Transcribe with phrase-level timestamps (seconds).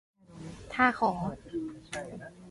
[0.73, 1.11] ถ้าขอ